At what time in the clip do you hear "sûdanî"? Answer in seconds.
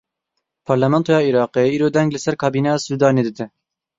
2.85-3.23